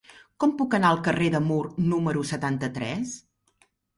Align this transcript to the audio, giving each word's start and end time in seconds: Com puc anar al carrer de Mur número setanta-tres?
Com 0.43 0.53
puc 0.61 0.71
anar 0.77 0.89
al 0.93 1.01
carrer 1.07 1.27
de 1.35 1.41
Mur 1.49 1.59
número 1.91 2.25
setanta-tres? 2.31 3.15